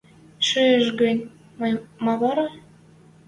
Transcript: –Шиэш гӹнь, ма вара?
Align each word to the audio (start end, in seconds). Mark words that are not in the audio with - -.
–Шиэш 0.47 0.85
гӹнь, 1.01 1.21
ма 2.03 2.13
вара? 2.21 2.47